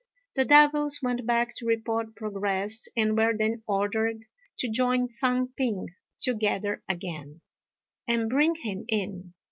[0.35, 4.25] The devils went back to report progress, and were then ordered
[4.57, 7.41] to join Fang p'ing together again,
[8.07, 9.35] and bring him in.